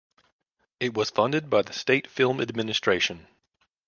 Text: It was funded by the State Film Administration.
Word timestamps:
It 0.79 0.95
was 0.95 1.11
funded 1.11 1.47
by 1.47 1.61
the 1.61 1.73
State 1.73 2.07
Film 2.09 2.41
Administration. 2.41 3.27